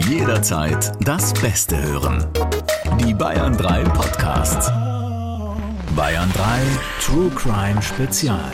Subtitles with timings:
[0.00, 2.26] Jederzeit das Beste hören.
[3.00, 4.68] Die Bayern 3 Podcasts.
[5.96, 6.60] Bayern 3
[7.00, 8.52] True Crime Spezial.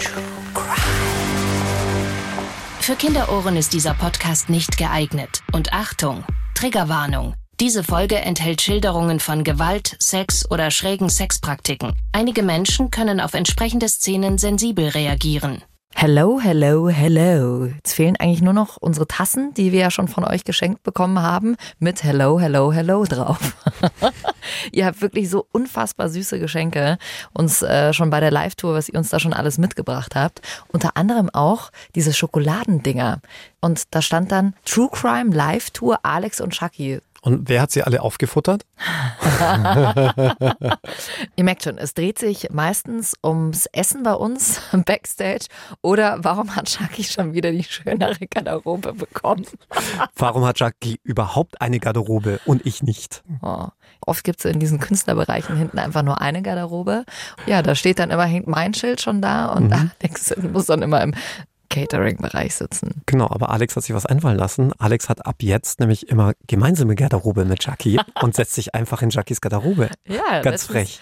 [2.80, 5.42] Für Kinderohren ist dieser Podcast nicht geeignet.
[5.52, 6.24] Und Achtung,
[6.54, 7.34] Triggerwarnung.
[7.58, 11.92] Diese Folge enthält Schilderungen von Gewalt, Sex oder schrägen Sexpraktiken.
[12.12, 15.62] Einige Menschen können auf entsprechende Szenen sensibel reagieren.
[15.94, 17.66] Hello, hello, hello.
[17.66, 21.22] Jetzt fehlen eigentlich nur noch unsere Tassen, die wir ja schon von euch geschenkt bekommen
[21.22, 23.54] haben, mit Hello, hello, hello drauf.
[24.72, 26.98] ihr habt wirklich so unfassbar süße Geschenke
[27.32, 30.40] uns äh, schon bei der Live-Tour, was ihr uns da schon alles mitgebracht habt.
[30.72, 33.20] Unter anderem auch diese Schokoladendinger.
[33.60, 37.00] Und da stand dann True Crime Live-Tour Alex und Chucky.
[37.24, 38.66] Und wer hat sie alle aufgefuttert?
[41.36, 45.46] Ihr merkt schon, es dreht sich meistens ums Essen bei uns Backstage
[45.82, 49.46] oder warum hat Chucky schon wieder die schönere Garderobe bekommen?
[50.16, 53.22] warum hat Chucky überhaupt eine Garderobe und ich nicht?
[53.40, 53.68] Oh.
[54.04, 57.04] Oft gibt es in diesen Künstlerbereichen hinten einfach nur eine Garderobe.
[57.46, 59.70] Ja, da steht dann immer mein Schild schon da und mhm.
[59.70, 61.14] da denkst du, muss dann immer im
[61.72, 63.02] Catering-Bereich sitzen.
[63.06, 64.72] Genau, aber Alex hat sich was einfallen lassen.
[64.78, 69.08] Alex hat ab jetzt nämlich immer gemeinsame Garderobe mit Jackie und setzt sich einfach in
[69.08, 69.88] Jackies Garderobe.
[70.06, 71.00] Ja, ganz frech.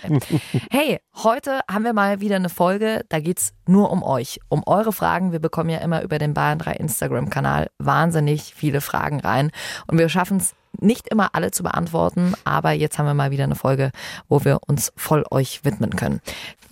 [0.70, 4.62] Hey, heute haben wir mal wieder eine Folge, da geht es nur um euch, um
[4.64, 5.32] eure Fragen.
[5.32, 9.50] Wir bekommen ja immer über den Bayern 3 Instagram-Kanal wahnsinnig viele Fragen rein
[9.88, 13.44] und wir schaffen es nicht immer alle zu beantworten, aber jetzt haben wir mal wieder
[13.44, 13.90] eine Folge,
[14.28, 16.20] wo wir uns voll euch widmen können.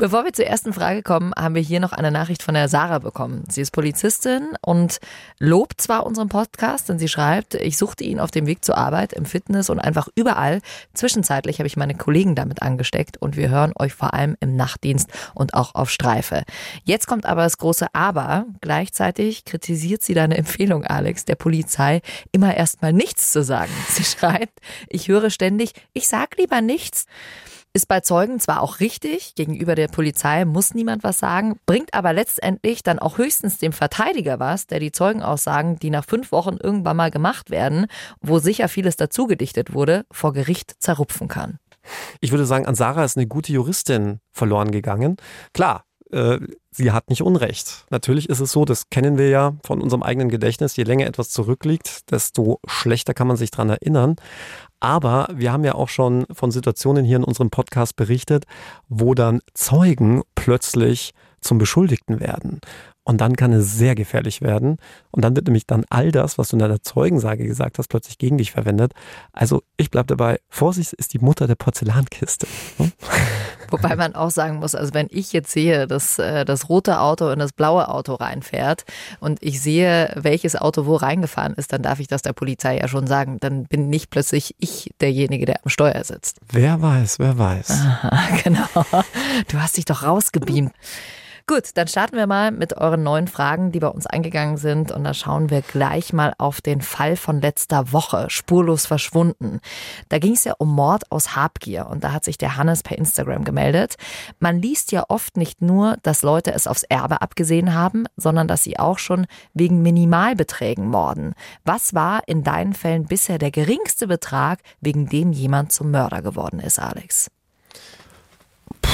[0.00, 3.00] Bevor wir zur ersten Frage kommen, haben wir hier noch eine Nachricht von der Sarah
[3.00, 3.42] bekommen.
[3.48, 4.98] Sie ist Polizistin und
[5.40, 9.12] lobt zwar unseren Podcast, denn sie schreibt, ich suchte ihn auf dem Weg zur Arbeit,
[9.12, 10.60] im Fitness und einfach überall.
[10.94, 15.10] Zwischenzeitlich habe ich meine Kollegen damit angesteckt und wir hören euch vor allem im Nachtdienst
[15.34, 16.44] und auch auf Streife.
[16.84, 18.46] Jetzt kommt aber das große Aber.
[18.60, 23.72] Gleichzeitig kritisiert sie deine Empfehlung, Alex, der Polizei immer erstmal nichts zu sagen.
[23.98, 27.06] Sie schreibt, ich höre ständig, ich sag lieber nichts.
[27.72, 32.12] Ist bei Zeugen zwar auch richtig, gegenüber der Polizei muss niemand was sagen, bringt aber
[32.12, 36.96] letztendlich dann auch höchstens dem Verteidiger was, der die Zeugenaussagen, die nach fünf Wochen irgendwann
[36.96, 37.86] mal gemacht werden,
[38.20, 41.58] wo sicher vieles dazugedichtet wurde, vor Gericht zerrupfen kann.
[42.20, 45.16] Ich würde sagen, an Sarah ist eine gute Juristin verloren gegangen.
[45.52, 46.38] Klar, äh,
[46.70, 47.86] sie hat nicht Unrecht.
[47.90, 51.30] Natürlich ist es so, das kennen wir ja von unserem eigenen Gedächtnis, je länger etwas
[51.30, 54.16] zurückliegt, desto schlechter kann man sich daran erinnern.
[54.80, 58.44] Aber wir haben ja auch schon von Situationen hier in unserem Podcast berichtet,
[58.88, 62.60] wo dann Zeugen plötzlich zum Beschuldigten werden.
[63.08, 64.76] Und dann kann es sehr gefährlich werden.
[65.10, 68.18] Und dann wird nämlich dann all das, was du in deiner Zeugensage gesagt hast, plötzlich
[68.18, 68.92] gegen dich verwendet.
[69.32, 72.46] Also ich bleibe dabei, Vorsicht ist die Mutter der Porzellankiste.
[72.76, 72.92] Hm?
[73.70, 77.30] Wobei man auch sagen muss, also wenn ich jetzt sehe, dass äh, das rote Auto
[77.30, 78.84] in das blaue Auto reinfährt
[79.20, 82.88] und ich sehe, welches Auto wo reingefahren ist, dann darf ich das der Polizei ja
[82.88, 83.38] schon sagen.
[83.40, 86.40] Dann bin nicht plötzlich ich derjenige, der am Steuer sitzt.
[86.52, 87.70] Wer weiß, wer weiß.
[87.70, 88.68] Aha, genau.
[89.48, 90.72] Du hast dich doch rausgebeamt.
[91.48, 94.92] Gut, dann starten wir mal mit euren neuen Fragen, die bei uns eingegangen sind.
[94.92, 99.60] Und da schauen wir gleich mal auf den Fall von letzter Woche, spurlos verschwunden.
[100.10, 101.86] Da ging es ja um Mord aus Habgier.
[101.86, 103.94] Und da hat sich der Hannes per Instagram gemeldet.
[104.40, 108.62] Man liest ja oft nicht nur, dass Leute es aufs Erbe abgesehen haben, sondern dass
[108.62, 111.32] sie auch schon wegen Minimalbeträgen morden.
[111.64, 116.60] Was war in deinen Fällen bisher der geringste Betrag, wegen dem jemand zum Mörder geworden
[116.60, 117.30] ist, Alex?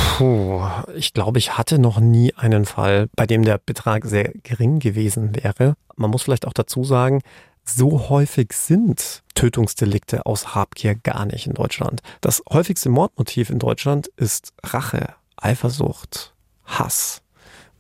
[0.05, 0.63] Puh,
[0.95, 5.35] ich glaube, ich hatte noch nie einen Fall, bei dem der Betrag sehr gering gewesen
[5.35, 5.75] wäre.
[5.97, 7.21] Man muss vielleicht auch dazu sagen,
[7.65, 12.03] so häufig sind Tötungsdelikte aus Habgier gar nicht in Deutschland.
[12.21, 17.23] Das häufigste Mordmotiv in Deutschland ist Rache, Eifersucht, Hass,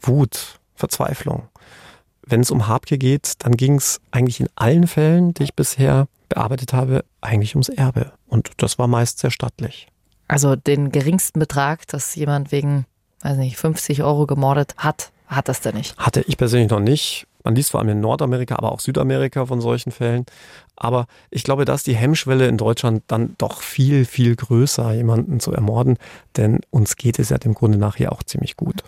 [0.00, 1.48] Wut, Verzweiflung.
[2.22, 6.08] Wenn es um Habgier geht, dann ging es eigentlich in allen Fällen, die ich bisher
[6.30, 8.12] bearbeitet habe, eigentlich ums Erbe.
[8.26, 9.88] Und das war meist sehr stattlich.
[10.28, 12.86] Also den geringsten Betrag, dass jemand wegen,
[13.20, 15.96] weiß nicht, 50 Euro gemordet hat, hat das denn nicht?
[15.98, 17.26] Hatte ich persönlich noch nicht.
[17.42, 20.24] Man liest vor allem in Nordamerika, aber auch Südamerika von solchen Fällen.
[20.76, 25.40] Aber ich glaube, da ist die Hemmschwelle in Deutschland dann doch viel, viel größer, jemanden
[25.40, 25.98] zu ermorden.
[26.36, 28.82] Denn uns geht es ja dem Grunde nach hier auch ziemlich gut.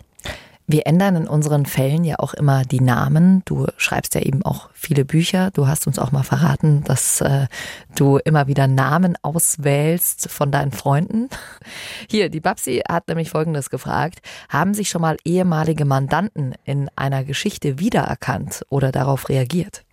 [0.69, 3.41] Wir ändern in unseren Fällen ja auch immer die Namen.
[3.45, 5.49] Du schreibst ja eben auch viele Bücher.
[5.51, 7.47] Du hast uns auch mal verraten, dass äh,
[7.95, 11.29] du immer wieder Namen auswählst von deinen Freunden.
[12.09, 14.19] Hier, die Babsi hat nämlich Folgendes gefragt.
[14.49, 19.85] Haben sich schon mal ehemalige Mandanten in einer Geschichte wiedererkannt oder darauf reagiert?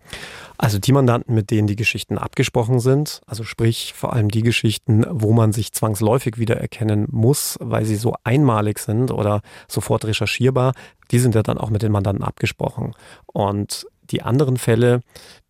[0.56, 5.04] Also die Mandanten, mit denen die Geschichten abgesprochen sind, also sprich vor allem die Geschichten,
[5.10, 10.72] wo man sich zwangsläufig wiedererkennen muss, weil sie so einmalig sind oder sofort recherchierbar,
[11.10, 12.94] die sind ja dann auch mit den Mandanten abgesprochen.
[13.26, 15.00] Und die anderen Fälle,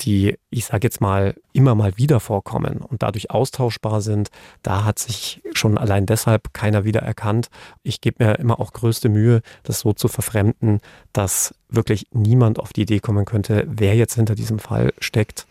[0.01, 4.31] die, ich sage jetzt mal, immer mal wieder vorkommen und dadurch austauschbar sind,
[4.63, 7.49] da hat sich schon allein deshalb keiner wieder erkannt.
[7.83, 10.81] Ich gebe mir immer auch größte Mühe, das so zu verfremden,
[11.13, 15.47] dass wirklich niemand auf die Idee kommen könnte, wer jetzt hinter diesem Fall steckt.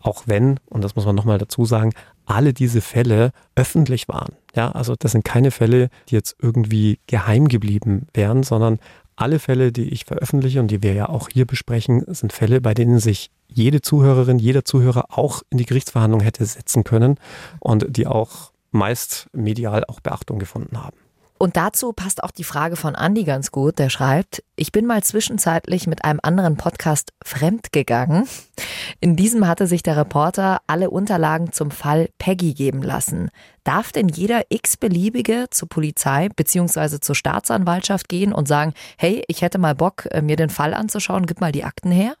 [0.00, 1.92] Auch wenn, und das muss man nochmal dazu sagen,
[2.24, 4.34] alle diese Fälle öffentlich waren.
[4.54, 8.78] Ja, also das sind keine Fälle, die jetzt irgendwie geheim geblieben wären, sondern
[9.20, 12.74] alle Fälle, die ich veröffentliche und die wir ja auch hier besprechen, sind Fälle, bei
[12.74, 17.16] denen sich jede Zuhörerin, jeder Zuhörer auch in die Gerichtsverhandlung hätte setzen können
[17.58, 20.96] und die auch meist medial auch Beachtung gefunden haben.
[21.38, 25.02] Und dazu passt auch die Frage von Andy ganz gut, der schreibt, ich bin mal
[25.04, 28.28] zwischenzeitlich mit einem anderen Podcast fremdgegangen.
[29.00, 33.30] In diesem hatte sich der Reporter alle Unterlagen zum Fall Peggy geben lassen.
[33.62, 36.98] Darf denn jeder x-beliebige zur Polizei bzw.
[36.98, 41.26] zur Staatsanwaltschaft gehen und sagen, hey, ich hätte mal Bock, äh, mir den Fall anzuschauen,
[41.26, 42.14] gib mal die Akten her?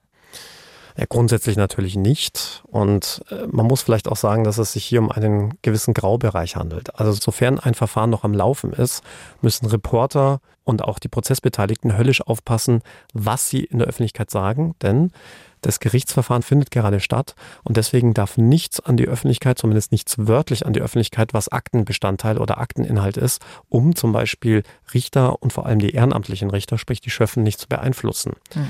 [0.98, 2.64] Ja, grundsätzlich natürlich nicht.
[2.66, 6.56] Und äh, man muss vielleicht auch sagen, dass es sich hier um einen gewissen Graubereich
[6.56, 6.98] handelt.
[6.98, 9.04] Also sofern ein Verfahren noch am Laufen ist,
[9.40, 12.82] müssen Reporter und auch die Prozessbeteiligten höllisch aufpassen,
[13.14, 14.74] was sie in der Öffentlichkeit sagen.
[14.82, 15.12] Denn
[15.60, 20.66] das Gerichtsverfahren findet gerade statt und deswegen darf nichts an die Öffentlichkeit, zumindest nichts wörtlich
[20.66, 25.78] an die Öffentlichkeit, was Aktenbestandteil oder Akteninhalt ist, um zum Beispiel Richter und vor allem
[25.78, 28.34] die ehrenamtlichen Richter, sprich die Schöffen, nicht zu beeinflussen.
[28.52, 28.66] Hm.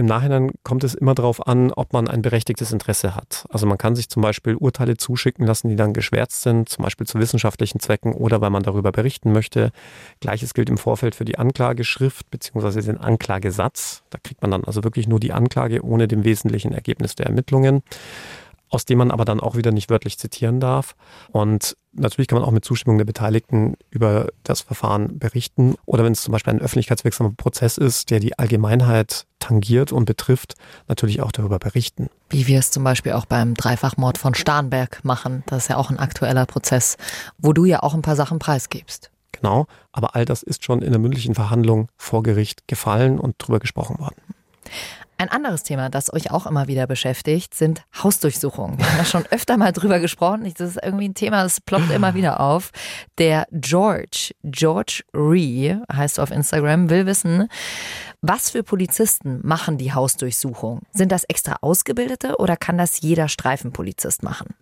[0.00, 3.44] Im Nachhinein kommt es immer darauf an, ob man ein berechtigtes Interesse hat.
[3.50, 7.06] Also man kann sich zum Beispiel Urteile zuschicken lassen, die dann geschwärzt sind, zum Beispiel
[7.06, 9.72] zu wissenschaftlichen Zwecken oder weil man darüber berichten möchte.
[10.20, 12.80] Gleiches gilt im Vorfeld für die Anklageschrift bzw.
[12.80, 14.02] den Anklagesatz.
[14.08, 17.82] Da kriegt man dann also wirklich nur die Anklage ohne dem wesentlichen Ergebnis der Ermittlungen
[18.70, 20.94] aus dem man aber dann auch wieder nicht wörtlich zitieren darf.
[21.32, 25.74] Und natürlich kann man auch mit Zustimmung der Beteiligten über das Verfahren berichten.
[25.84, 30.54] Oder wenn es zum Beispiel ein öffentlichkeitswirksamer Prozess ist, der die Allgemeinheit tangiert und betrifft,
[30.86, 32.08] natürlich auch darüber berichten.
[32.30, 35.42] Wie wir es zum Beispiel auch beim Dreifachmord von Starnberg machen.
[35.46, 36.96] Das ist ja auch ein aktueller Prozess,
[37.38, 39.10] wo du ja auch ein paar Sachen preisgibst.
[39.32, 43.58] Genau, aber all das ist schon in der mündlichen Verhandlung vor Gericht gefallen und darüber
[43.58, 44.20] gesprochen worden.
[45.20, 48.78] Ein anderes Thema, das euch auch immer wieder beschäftigt, sind Hausdurchsuchungen.
[48.78, 50.50] Wir haben ja schon öfter mal drüber gesprochen.
[50.56, 52.70] Das ist irgendwie ein Thema, das ploppt immer wieder auf.
[53.18, 57.48] Der George, George Ree heißt auf Instagram, will wissen,
[58.22, 60.80] was für Polizisten machen die Hausdurchsuchung?
[60.94, 64.54] Sind das extra Ausgebildete oder kann das jeder Streifenpolizist machen?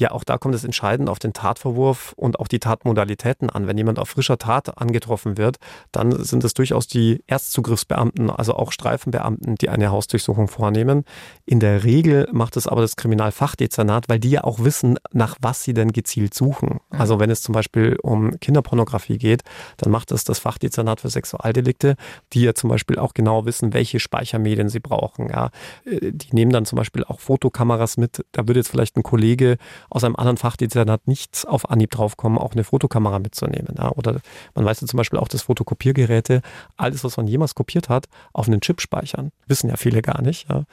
[0.00, 3.66] Ja, auch da kommt es entscheidend auf den Tatvorwurf und auch die Tatmodalitäten an.
[3.66, 5.58] Wenn jemand auf frischer Tat angetroffen wird,
[5.92, 11.04] dann sind es durchaus die Erstzugriffsbeamten, also auch Streifenbeamten, die eine Hausdurchsuchung vornehmen.
[11.44, 15.64] In der Regel macht es aber das Kriminalfachdezernat, weil die ja auch wissen, nach was
[15.64, 16.80] sie denn gezielt suchen.
[16.90, 16.98] Mhm.
[16.98, 19.42] Also wenn es zum Beispiel um Kinderpornografie geht,
[19.76, 21.96] dann macht es das Fachdezernat für Sexualdelikte,
[22.32, 25.28] die ja zum Beispiel auch genau wissen, welche Speichermedien sie brauchen.
[25.28, 25.50] Ja,
[25.84, 28.24] äh, die nehmen dann zum Beispiel auch Fotokameras mit.
[28.32, 29.58] Da würde jetzt vielleicht ein Kollege
[29.90, 33.74] aus einem anderen Fachdezernat nicht auf Anhieb draufkommen, auch eine Fotokamera mitzunehmen.
[33.76, 33.90] Ja?
[33.92, 34.20] Oder
[34.54, 36.42] man weiß ja zum Beispiel auch, dass Fotokopiergeräte
[36.76, 39.32] alles, was man jemals kopiert hat, auf einen Chip speichern.
[39.46, 40.48] Wissen ja viele gar nicht.
[40.48, 40.64] Ja?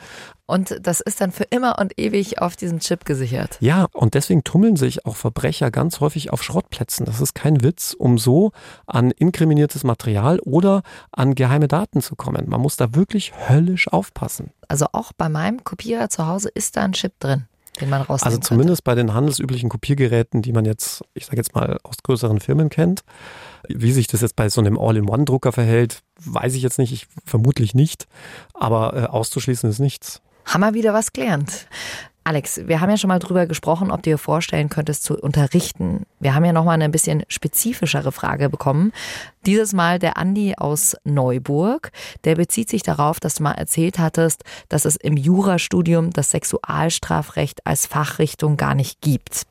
[0.45, 3.57] Und das ist dann für immer und ewig auf diesem Chip gesichert.
[3.59, 7.05] Ja, und deswegen tummeln sich auch Verbrecher ganz häufig auf Schrottplätzen.
[7.05, 8.51] Das ist kein Witz, um so
[8.85, 12.47] an inkriminiertes Material oder an geheime Daten zu kommen.
[12.47, 14.51] Man muss da wirklich höllisch aufpassen.
[14.69, 17.47] Also auch bei meinem Kopierer zu Hause ist da ein Chip drin
[17.81, 18.95] den man rausnehmen Also zumindest könnte.
[18.95, 23.01] bei den handelsüblichen Kopiergeräten, die man jetzt, ich sage jetzt mal, aus größeren Firmen kennt.
[23.67, 27.73] Wie sich das jetzt bei so einem All-in-One-Drucker verhält, weiß ich jetzt nicht, ich vermutlich
[27.75, 28.07] nicht,
[28.53, 30.21] aber äh, auszuschließen ist nichts.
[30.45, 31.67] Haben wir wieder was gelernt.
[32.27, 36.05] Alex, wir haben ja schon mal drüber gesprochen, ob du dir vorstellen könntest zu unterrichten.
[36.19, 38.91] Wir haben ja noch mal eine bisschen spezifischere Frage bekommen.
[39.45, 41.93] Dieses Mal der Andi aus Neuburg.
[42.25, 47.65] Der bezieht sich darauf, dass du mal erzählt hattest, dass es im Jurastudium das Sexualstrafrecht
[47.65, 49.43] als Fachrichtung gar nicht gibt.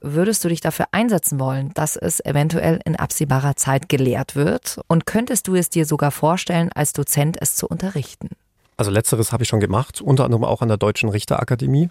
[0.00, 4.78] Würdest du dich dafür einsetzen wollen, dass es eventuell in absehbarer Zeit gelehrt wird?
[4.86, 8.28] Und könntest du es dir sogar vorstellen, als Dozent es zu unterrichten?
[8.76, 11.90] Also letzteres habe ich schon gemacht, unter anderem auch an der Deutschen Richterakademie.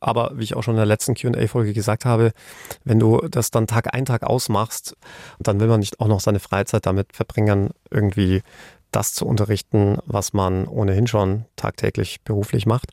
[0.00, 2.32] Aber wie ich auch schon in der letzten QA-Folge gesagt habe,
[2.84, 4.96] wenn du das dann Tag ein, Tag ausmachst,
[5.38, 8.42] dann will man nicht auch noch seine Freizeit damit verbringen, irgendwie
[8.90, 12.90] das zu unterrichten, was man ohnehin schon tagtäglich beruflich macht.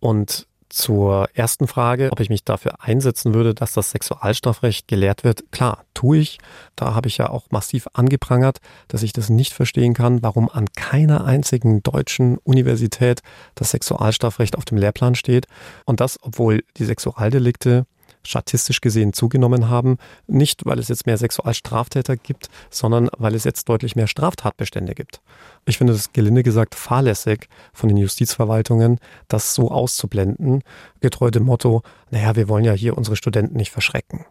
[0.00, 5.44] Und zur ersten Frage, ob ich mich dafür einsetzen würde, dass das Sexualstrafrecht gelehrt wird.
[5.52, 6.38] Klar, tue ich.
[6.76, 10.66] Da habe ich ja auch massiv angeprangert, dass ich das nicht verstehen kann, warum an
[10.74, 13.20] keiner einzigen deutschen Universität
[13.54, 15.46] das Sexualstrafrecht auf dem Lehrplan steht.
[15.84, 17.86] Und das, obwohl die Sexualdelikte
[18.26, 19.98] statistisch gesehen zugenommen haben.
[20.26, 25.20] Nicht, weil es jetzt mehr Sexualstraftäter gibt, sondern weil es jetzt deutlich mehr Straftatbestände gibt.
[25.66, 30.62] Ich finde das gelinde gesagt fahrlässig von den Justizverwaltungen, das so auszublenden,
[31.00, 34.24] getreu dem Motto, naja, wir wollen ja hier unsere Studenten nicht verschrecken.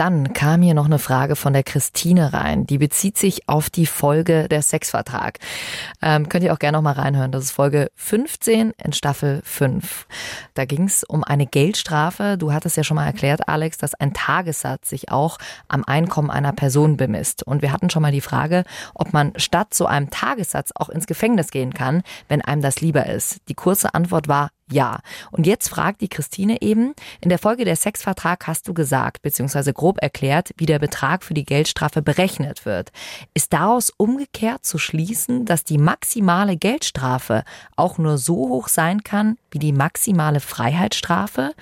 [0.00, 2.66] Dann kam hier noch eine Frage von der Christine rein.
[2.66, 5.38] Die bezieht sich auf die Folge der Sexvertrag.
[6.00, 7.32] Ähm, könnt ihr auch gerne noch mal reinhören.
[7.32, 10.06] Das ist Folge 15 in Staffel 5.
[10.54, 12.38] Da ging es um eine Geldstrafe.
[12.38, 15.36] Du hattest ja schon mal erklärt, Alex, dass ein Tagessatz sich auch
[15.68, 17.42] am Einkommen einer Person bemisst.
[17.42, 18.64] Und wir hatten schon mal die Frage,
[18.94, 23.04] ob man statt so einem Tagessatz auch ins Gefängnis gehen kann, wenn einem das lieber
[23.04, 23.40] ist.
[23.50, 25.00] Die kurze Antwort war ja.
[25.30, 29.72] Und jetzt fragt die Christine eben, in der Folge der Sexvertrag hast du gesagt, beziehungsweise
[29.72, 32.90] grob erklärt, wie der Betrag für die Geldstrafe berechnet wird.
[33.34, 37.44] Ist daraus umgekehrt zu schließen, dass die maximale Geldstrafe
[37.76, 41.52] auch nur so hoch sein kann wie die maximale Freiheitsstrafe?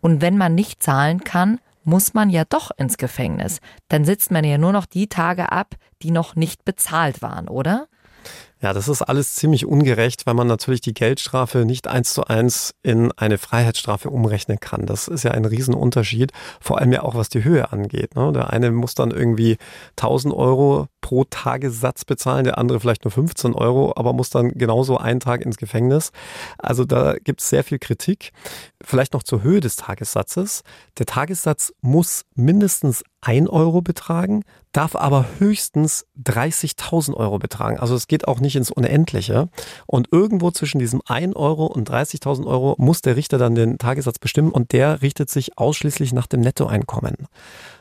[0.00, 3.60] Und wenn man nicht zahlen kann, muss man ja doch ins Gefängnis.
[3.88, 7.88] Dann sitzt man ja nur noch die Tage ab, die noch nicht bezahlt waren, oder?
[8.60, 12.74] Ja, das ist alles ziemlich ungerecht, weil man natürlich die Geldstrafe nicht eins zu eins
[12.82, 14.84] in eine Freiheitsstrafe umrechnen kann.
[14.84, 18.16] Das ist ja ein Riesenunterschied, vor allem ja auch was die Höhe angeht.
[18.16, 18.32] Ne?
[18.32, 19.58] Der eine muss dann irgendwie
[19.96, 24.98] 1000 Euro pro Tagessatz bezahlen, der andere vielleicht nur 15 Euro, aber muss dann genauso
[24.98, 26.10] einen Tag ins Gefängnis.
[26.58, 28.32] Also da gibt es sehr viel Kritik.
[28.82, 30.62] Vielleicht noch zur Höhe des Tagessatzes.
[30.98, 37.78] Der Tagessatz muss mindestens 1 Euro betragen, darf aber höchstens 30.000 Euro betragen.
[37.78, 39.48] Also es geht auch nicht ins Unendliche.
[39.86, 44.18] Und irgendwo zwischen diesem 1 Euro und 30.000 Euro muss der Richter dann den Tagessatz
[44.18, 47.28] bestimmen und der richtet sich ausschließlich nach dem Nettoeinkommen.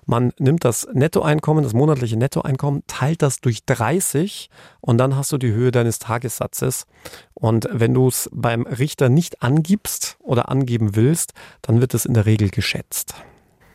[0.05, 5.37] Man nimmt das Nettoeinkommen, das monatliche Nettoeinkommen, teilt das durch 30 und dann hast du
[5.37, 6.87] die Höhe deines Tagessatzes.
[7.33, 12.13] Und wenn du es beim Richter nicht angibst oder angeben willst, dann wird es in
[12.13, 13.15] der Regel geschätzt.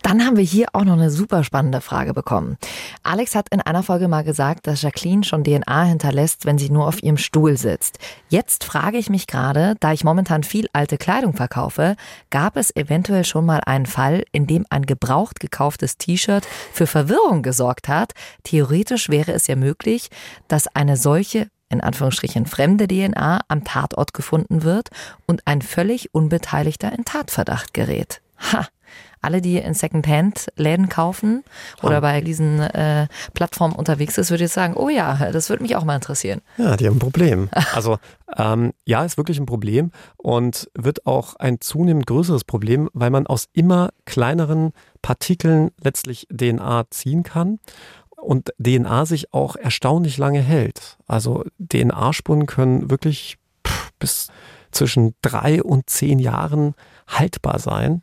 [0.02, 2.58] Dann haben wir hier auch noch eine super spannende Frage bekommen.
[3.02, 6.86] Alex hat in einer Folge mal gesagt, dass Jacqueline schon DNA hinterlässt, wenn sie nur
[6.86, 7.98] auf ihrem Stuhl sitzt.
[8.28, 11.96] Jetzt frage ich mich gerade, da ich momentan viel alte Kleidung verkaufe,
[12.30, 17.42] gab es eventuell schon mal einen Fall, in dem ein gebraucht gekauftes T-Shirt für Verwirrung
[17.42, 18.12] gesorgt hat.
[18.42, 20.08] Theoretisch wäre es ja möglich,
[20.48, 24.90] dass eine solche in Anführungsstrichen fremde DNA am Tatort gefunden wird
[25.26, 28.20] und ein völlig Unbeteiligter in Tatverdacht gerät.
[28.52, 28.66] Ha,
[29.22, 31.44] alle, die in Secondhand-Läden kaufen
[31.82, 35.76] oder bei diesen äh, Plattformen unterwegs ist, würde ich sagen, oh ja, das würde mich
[35.76, 36.42] auch mal interessieren.
[36.58, 37.48] Ja, die haben ein Problem.
[37.74, 37.98] Also
[38.36, 43.26] ähm, ja, ist wirklich ein Problem und wird auch ein zunehmend größeres Problem, weil man
[43.26, 47.60] aus immer kleineren Partikeln letztlich DNA ziehen kann
[48.16, 50.98] und DNA sich auch erstaunlich lange hält.
[51.06, 53.38] Also DNA-Spuren können wirklich
[53.98, 54.28] bis
[54.70, 56.74] zwischen drei und zehn Jahren
[57.08, 58.02] haltbar sein.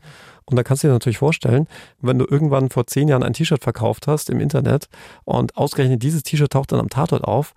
[0.50, 1.68] Und da kannst du dir natürlich vorstellen,
[2.02, 4.90] wenn du irgendwann vor zehn Jahren ein T-Shirt verkauft hast im Internet
[5.24, 7.54] und ausgerechnet dieses T-Shirt taucht dann am Tatort auf,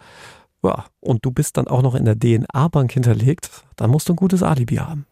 [0.63, 4.17] ja, und du bist dann auch noch in der DNA-Bank hinterlegt, dann musst du ein
[4.17, 5.07] gutes Alibi haben.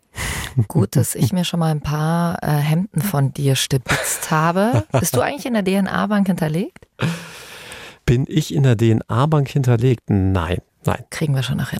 [0.68, 4.84] Gut, dass ich mir schon mal ein paar äh, Hemden von dir stibitzt habe.
[4.92, 6.87] Bist du eigentlich in der DNA-Bank hinterlegt?
[8.04, 10.02] Bin ich in der DNA-Bank hinterlegt?
[10.08, 11.04] Nein, nein.
[11.10, 11.78] Kriegen wir schon nachher.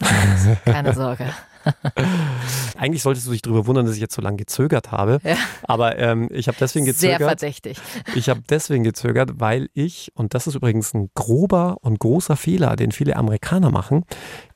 [0.65, 1.25] Keine Sorge.
[2.77, 5.19] Eigentlich solltest du dich darüber wundern, dass ich jetzt so lange gezögert habe.
[5.23, 5.35] Ja.
[5.63, 7.19] Aber ähm, ich habe deswegen gezögert.
[7.19, 7.77] Sehr verdächtig.
[8.15, 12.75] Ich habe deswegen gezögert, weil ich, und das ist übrigens ein grober und großer Fehler,
[12.75, 14.05] den viele Amerikaner machen,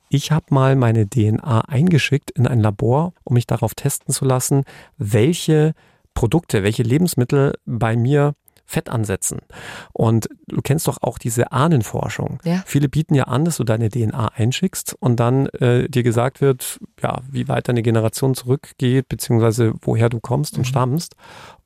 [0.09, 4.63] ich habe mal meine DNA eingeschickt in ein Labor, um mich darauf testen zu lassen,
[4.97, 5.73] welche
[6.13, 8.35] Produkte, welche Lebensmittel bei mir
[8.65, 9.39] Fett ansetzen.
[9.93, 12.39] Und du kennst doch auch diese Ahnenforschung.
[12.43, 12.63] Ja.
[12.65, 16.79] Viele bieten ja an, dass du deine DNA einschickst und dann äh, dir gesagt wird,
[17.01, 20.59] ja, wie weit deine Generation zurückgeht, beziehungsweise woher du kommst mhm.
[20.59, 21.15] und stammst.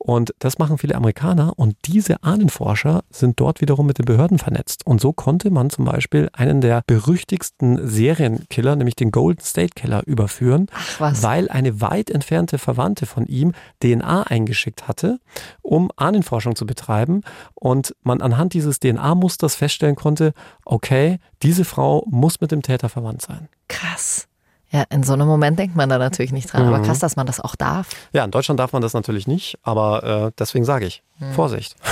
[0.02, 4.88] Und das machen viele Amerikaner und diese Ahnenforscher sind dort wiederum mit den Behörden vernetzt.
[4.88, 10.02] Und so konnte man zum Beispiel einen der berüchtigsten Serienkiller, nämlich den Golden State Killer,
[10.08, 10.68] überführen,
[11.00, 13.52] weil eine weit entfernte Verwandte von ihm
[13.84, 15.20] DNA eingeschickt hatte,
[15.62, 17.22] um Ahnenforschung zu betreiben.
[17.54, 23.22] Und man anhand dieses DNA-Musters feststellen konnte, okay, diese Frau muss mit dem Täter verwandt
[23.22, 23.50] sein.
[23.68, 24.29] Krass.
[24.72, 26.68] Ja, in so einem Moment denkt man da natürlich nicht dran.
[26.68, 26.74] Mhm.
[26.74, 27.90] Aber krass, dass man das auch darf.
[28.14, 31.34] Ja, in Deutschland darf man das natürlich nicht, aber äh, deswegen sage ich, mhm.
[31.34, 31.76] Vorsicht.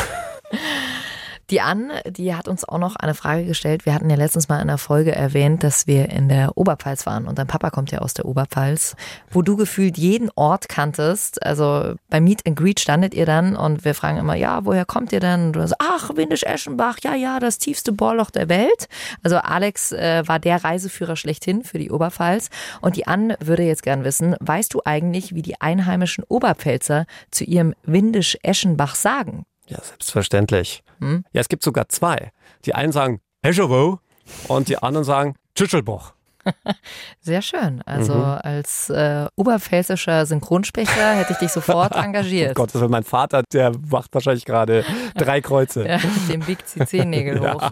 [1.50, 3.86] Die Anne, die hat uns auch noch eine Frage gestellt.
[3.86, 7.26] Wir hatten ja letztens mal in der Folge erwähnt, dass wir in der Oberpfalz waren
[7.26, 8.98] und dein Papa kommt ja aus der Oberpfalz,
[9.32, 11.42] wo du gefühlt jeden Ort kanntest.
[11.42, 15.14] Also bei Meet and Greet standet ihr dann und wir fragen immer, ja, woher kommt
[15.14, 15.48] ihr denn?
[15.48, 18.90] Und du sagst, ach, Windisch-Eschenbach, ja, ja, das tiefste Bohrloch der Welt.
[19.24, 22.50] Also Alex äh, war der Reiseführer schlechthin für die Oberpfalz.
[22.82, 27.46] Und die Anne würde jetzt gern wissen, weißt du eigentlich, wie die einheimischen Oberpfälzer zu
[27.46, 29.46] ihrem Windisch-Eschenbach sagen?
[29.68, 30.84] Ja, selbstverständlich.
[31.00, 31.24] Hm?
[31.32, 32.32] Ja, es gibt sogar zwei.
[32.66, 34.00] Die einen sagen Escherow
[34.48, 36.14] und die anderen sagen Tschütschelboch.
[37.22, 37.82] Sehr schön.
[37.86, 38.40] Also mhm.
[38.44, 42.52] als äh, oberpfälzischer Synchronsprecher hätte ich dich sofort engagiert.
[42.52, 44.84] oh Gott, das ist mein Vater, der macht wahrscheinlich gerade
[45.16, 45.88] drei Kreuze.
[45.88, 46.00] ja,
[46.30, 47.54] dem Big CC-Nägel ja.
[47.54, 47.72] hoch.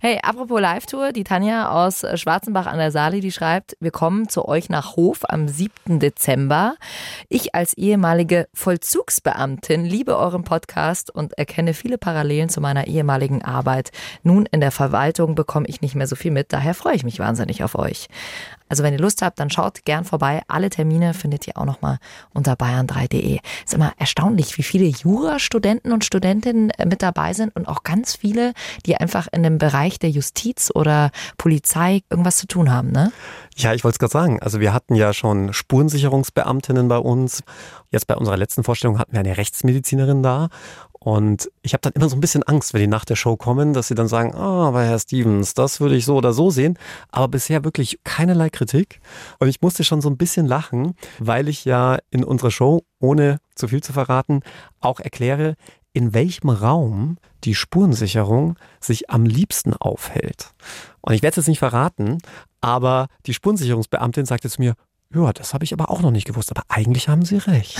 [0.00, 4.48] Hey, apropos Live-Tour, die Tanja aus Schwarzenbach an der Saale, die schreibt, wir kommen zu
[4.48, 6.00] euch nach Hof am 7.
[6.00, 6.74] Dezember.
[7.28, 13.90] Ich als ehemalige Vollzugsbeamtin liebe euren Podcast und erkenne viele Parallelen zu meiner ehemaligen Arbeit.
[14.22, 17.18] Nun in der Verwaltung bekomme ich nicht mehr so viel mit, daher freue ich mich
[17.18, 18.08] wahnsinnig auf euch.
[18.72, 20.40] Also wenn ihr Lust habt, dann schaut gern vorbei.
[20.48, 21.98] Alle Termine findet ihr auch nochmal
[22.32, 23.38] unter bayern3.de.
[23.66, 28.16] Ist immer erstaunlich, wie viele Jurastudenten und Studentinnen äh, mit dabei sind und auch ganz
[28.16, 28.54] viele,
[28.86, 33.12] die einfach in dem Bereich der Justiz oder Polizei irgendwas zu tun haben, ne?
[33.56, 34.40] Ja, ich wollte es gerade sagen.
[34.40, 37.42] Also wir hatten ja schon Spurensicherungsbeamtinnen bei uns.
[37.90, 40.48] Jetzt bei unserer letzten Vorstellung hatten wir eine Rechtsmedizinerin da.
[41.04, 43.72] Und ich habe dann immer so ein bisschen Angst, wenn die nach der Show kommen,
[43.72, 46.50] dass sie dann sagen, ah, oh, aber Herr Stevens, das würde ich so oder so
[46.50, 46.78] sehen.
[47.10, 49.00] Aber bisher wirklich keinerlei Kritik.
[49.40, 53.38] Und ich musste schon so ein bisschen lachen, weil ich ja in unserer Show, ohne
[53.56, 54.42] zu viel zu verraten,
[54.80, 55.56] auch erkläre,
[55.92, 60.54] in welchem Raum die Spurensicherung sich am liebsten aufhält.
[61.00, 62.18] Und ich werde es jetzt nicht verraten,
[62.60, 64.74] aber die Spurensicherungsbeamtin sagte zu mir,
[65.14, 67.78] ja, das habe ich aber auch noch nicht gewusst, aber eigentlich haben Sie recht.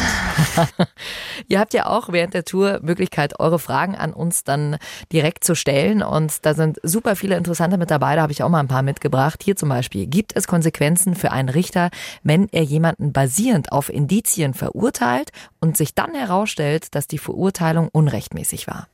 [1.49, 4.77] Ihr habt ja auch während der Tour Möglichkeit, eure Fragen an uns dann
[5.12, 8.49] direkt zu stellen und da sind super viele interessante mit dabei, da habe ich auch
[8.49, 9.43] mal ein paar mitgebracht.
[9.43, 11.91] Hier zum Beispiel, gibt es Konsequenzen für einen Richter,
[12.23, 18.67] wenn er jemanden basierend auf Indizien verurteilt und sich dann herausstellt, dass die Verurteilung unrechtmäßig
[18.67, 18.89] war?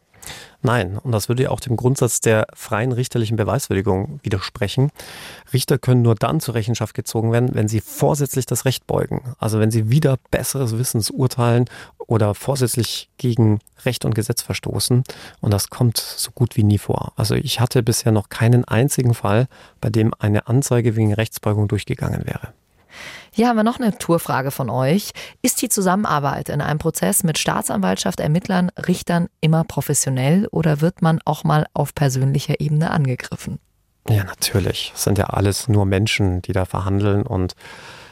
[0.63, 4.91] Nein, und das würde ja auch dem Grundsatz der freien richterlichen Beweiswürdigung widersprechen.
[5.53, 9.35] Richter können nur dann zur Rechenschaft gezogen werden, wenn sie vorsätzlich das Recht beugen.
[9.39, 11.67] Also wenn sie wieder besseres Wissens urteilen
[11.99, 15.05] oder vorsätzlich gegen Recht und Gesetz verstoßen.
[15.41, 17.13] Und das kommt so gut wie nie vor.
[17.17, 19.47] Also ich hatte bisher noch keinen einzigen Fall,
[19.81, 22.53] bei dem eine Anzeige wegen Rechtsbeugung durchgegangen wäre.
[23.33, 25.13] Hier haben wir noch eine Tourfrage von euch.
[25.43, 31.21] Ist die Zusammenarbeit in einem Prozess mit Staatsanwaltschaft, Ermittlern, Richtern immer professionell oder wird man
[31.25, 33.59] auch mal auf persönlicher Ebene angegriffen?
[34.09, 34.93] Ja, natürlich.
[34.95, 37.55] Es sind ja alles nur Menschen, die da verhandeln und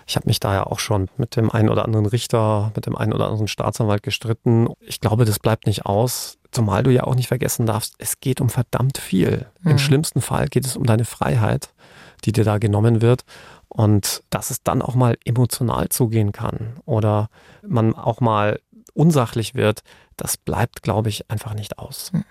[0.06, 2.96] ich habe mich da ja auch schon mit dem einen oder anderen Richter, mit dem
[2.96, 4.68] einen oder anderen Staatsanwalt gestritten.
[4.80, 8.40] Ich glaube, das bleibt nicht aus, zumal du ja auch nicht vergessen darfst, es geht
[8.40, 9.46] um verdammt viel.
[9.62, 9.72] Mhm.
[9.72, 11.70] Im schlimmsten Fall geht es um deine Freiheit,
[12.26, 13.24] die dir da genommen wird.
[13.68, 17.28] Und dass es dann auch mal emotional zugehen kann oder
[17.62, 18.60] man auch mal
[18.94, 19.82] unsachlich wird,
[20.16, 22.10] das bleibt, glaube ich, einfach nicht aus.
[22.12, 22.24] Hm.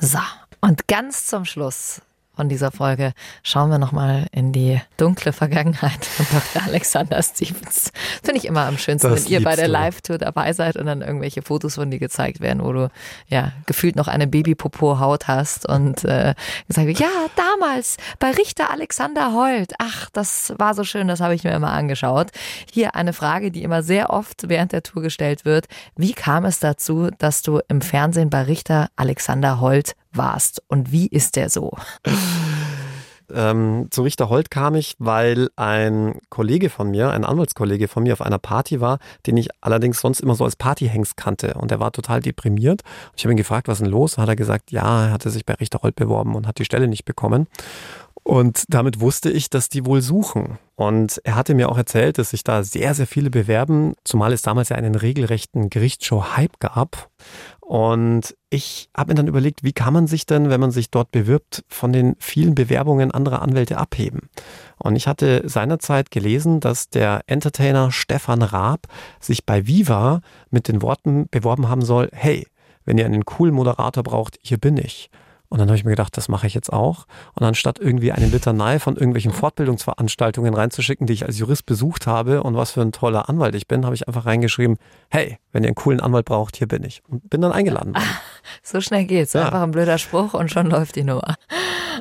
[0.00, 0.18] So,
[0.60, 2.02] und ganz zum Schluss
[2.38, 6.68] von dieser Folge schauen wir nochmal in die dunkle Vergangenheit von Dr.
[6.68, 7.90] Alexander Stevens.
[8.22, 11.02] Finde ich immer am schönsten, das wenn ihr bei der Live-Tour dabei seid und dann
[11.02, 12.92] irgendwelche Fotos von dir gezeigt werden, wo du
[13.26, 16.36] ja gefühlt noch eine Babypopo-Haut hast und äh,
[16.68, 19.72] gesagt wird, ja, damals bei Richter Alexander Holt.
[19.80, 22.28] Ach, das war so schön, das habe ich mir immer angeschaut.
[22.72, 25.66] Hier eine Frage, die immer sehr oft während der Tour gestellt wird.
[25.96, 31.06] Wie kam es dazu, dass du im Fernsehen bei Richter Alexander Holt warst und wie
[31.06, 31.72] ist der so?
[33.30, 38.14] Ähm, zu Richter Holt kam ich, weil ein Kollege von mir, ein Anwaltskollege von mir
[38.14, 41.54] auf einer Party war, den ich allerdings sonst immer so als Partyhengst kannte.
[41.54, 42.82] Und er war total deprimiert.
[43.16, 44.16] Ich habe ihn gefragt, was ist denn los?
[44.16, 46.88] Hat er gesagt, ja, er hatte sich bei Richter Holt beworben und hat die Stelle
[46.88, 47.48] nicht bekommen.
[48.22, 50.58] Und damit wusste ich, dass die wohl suchen.
[50.76, 54.42] Und er hatte mir auch erzählt, dass sich da sehr, sehr viele bewerben, zumal es
[54.42, 57.08] damals ja einen regelrechten Gerichtsshow-Hype gab.
[57.68, 61.10] Und ich habe mir dann überlegt, wie kann man sich denn, wenn man sich dort
[61.10, 64.30] bewirbt, von den vielen Bewerbungen anderer Anwälte abheben?
[64.78, 68.86] Und ich hatte seinerzeit gelesen, dass der Entertainer Stefan Raab
[69.20, 72.46] sich bei Viva mit den Worten beworben haben soll, hey,
[72.86, 75.10] wenn ihr einen coolen Moderator braucht, hier bin ich.
[75.48, 77.06] Und dann habe ich mir gedacht, das mache ich jetzt auch.
[77.34, 82.42] Und anstatt irgendwie eine Litanei von irgendwelchen Fortbildungsveranstaltungen reinzuschicken, die ich als Jurist besucht habe
[82.42, 84.76] und was für ein toller Anwalt ich bin, habe ich einfach reingeschrieben,
[85.10, 87.02] hey, wenn ihr einen coolen Anwalt braucht, hier bin ich.
[87.08, 87.94] Und bin dann eingeladen worden.
[88.62, 89.34] So schnell geht's.
[89.34, 89.46] Ja.
[89.46, 91.36] Einfach ein blöder Spruch und schon läuft die Nummer.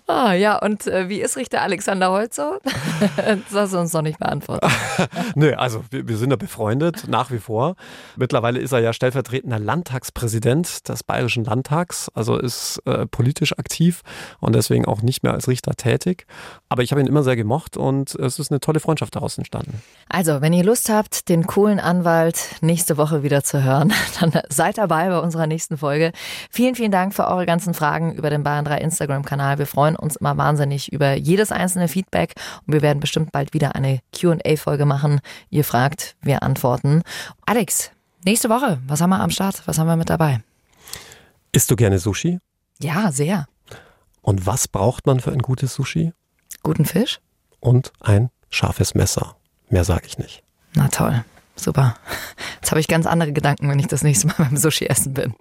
[0.09, 2.59] Ah, ja, und äh, wie ist Richter Alexander Holt so?
[3.17, 4.71] das hast du uns noch nicht beantwortet.
[5.35, 7.75] Nö, also wir, wir, sind ja befreundet, nach wie vor.
[8.15, 14.01] Mittlerweile ist er ja stellvertretender Landtagspräsident des Bayerischen Landtags, also ist äh, politisch aktiv
[14.39, 16.25] und deswegen auch nicht mehr als Richter tätig.
[16.69, 19.81] Aber ich habe ihn immer sehr gemocht und es ist eine tolle Freundschaft daraus entstanden.
[20.07, 23.91] Also, wenn ihr Lust habt, den coolen Anwalt nächste Woche wieder zu hören,
[24.21, 26.13] dann seid dabei bei unserer nächsten Folge.
[26.49, 29.57] Vielen, vielen Dank für eure ganzen Fragen über den Bayern 3 Instagram-Kanal.
[29.59, 32.33] Wir freuen uns immer wahnsinnig über jedes einzelne Feedback
[32.65, 35.19] und wir werden bestimmt bald wieder eine QA-Folge machen.
[35.49, 37.03] Ihr fragt, wir antworten.
[37.45, 37.91] Alex,
[38.25, 39.61] nächste Woche, was haben wir am Start?
[39.65, 40.41] Was haben wir mit dabei?
[41.51, 42.39] Isst du gerne Sushi?
[42.79, 43.47] Ja, sehr.
[44.21, 46.13] Und was braucht man für ein gutes Sushi?
[46.61, 47.19] Guten Fisch?
[47.59, 49.37] Und ein scharfes Messer.
[49.69, 50.43] Mehr sage ich nicht.
[50.73, 51.23] Na toll.
[51.57, 51.95] Super.
[52.61, 55.33] Jetzt habe ich ganz andere Gedanken, wenn ich das nächste Mal beim Sushi essen bin.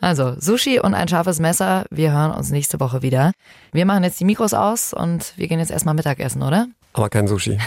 [0.00, 1.84] Also, Sushi und ein scharfes Messer.
[1.90, 3.32] Wir hören uns nächste Woche wieder.
[3.72, 6.68] Wir machen jetzt die Mikros aus und wir gehen jetzt erstmal Mittagessen, oder?
[6.92, 7.58] Aber kein Sushi.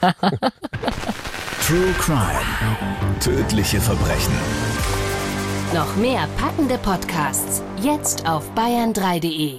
[1.66, 2.40] True Crime.
[3.20, 4.34] Tödliche Verbrechen.
[5.74, 7.62] Noch mehr packende Podcasts.
[7.82, 9.58] Jetzt auf bayern3.de.